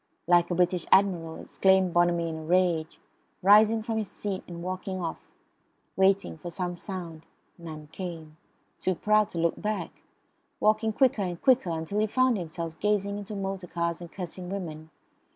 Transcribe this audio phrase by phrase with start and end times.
[0.25, 2.99] like a British Admiral, exclaimed Bonamy in a rage,
[3.43, 5.19] rising from his seat and walking off;
[5.95, 7.23] waiting for some sound;
[7.59, 8.35] none came;
[8.79, 10.01] too proud to look back;
[10.59, 14.89] walking quicker and quicker until he found himself gazing into motor cars and cursing women.